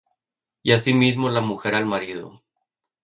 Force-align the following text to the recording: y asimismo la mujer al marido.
y 0.63 0.71
asimismo 0.71 1.29
la 1.29 1.41
mujer 1.41 1.75
al 1.75 1.85
marido. 1.85 2.41